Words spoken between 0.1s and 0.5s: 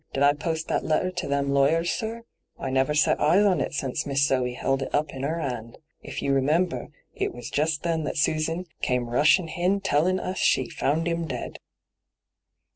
Did I